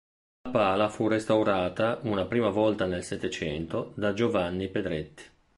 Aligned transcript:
La 0.45 0.49
pala 0.49 0.89
fu 0.89 1.07
restaurata 1.07 1.99
una 2.05 2.25
prima 2.25 2.49
volta 2.49 2.87
nel 2.87 3.03
Settecento, 3.03 3.91
da 3.95 4.13
Giovanni 4.13 4.67
Pedretti. 4.67 5.21